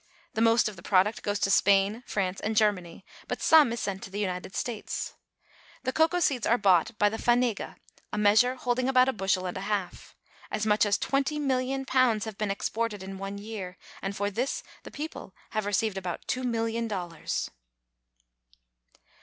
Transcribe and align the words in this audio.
The 0.33 0.41
most 0.41 0.67
of 0.67 0.75
the 0.75 0.81
product 0.81 1.21
goes 1.21 1.37
to 1.41 1.51
Spain, 1.51 2.01
France, 2.07 2.39
and 2.41 2.55
Germany, 2.57 3.05
but 3.27 3.39
some 3.39 3.71
is 3.71 3.79
sent 3.81 4.01
to 4.01 4.09
the 4.09 4.17
United 4.17 4.55
States. 4.55 5.13
The 5.83 5.93
cacao 5.93 6.19
seeds 6.19 6.47
are 6.47 6.57
bought 6.57 6.97
by 6.97 7.07
the 7.07 7.19
fanega, 7.19 7.75
a 8.11 8.17
measure 8.17 8.55
holding 8.55 8.89
about 8.89 9.09
a 9.09 9.13
bushel 9.13 9.45
and 9.45 9.55
a 9.57 9.61
half. 9.61 10.15
As 10.49 10.65
much 10.65 10.87
as 10.87 10.97
twenty 10.97 11.37
million 11.37 11.85
pounds 11.85 12.25
have 12.25 12.39
been 12.39 12.49
exported 12.49 13.03
in 13.03 13.19
one 13.19 13.37
year, 13.37 13.77
and 14.01 14.15
for 14.17 14.31
this 14.31 14.63
the 14.81 14.89
people 14.89 15.35
have 15.51 15.67
received 15.67 15.99
about 15.99 16.25
two 16.27 16.41
million 16.41 16.87
dollars. 16.87 17.51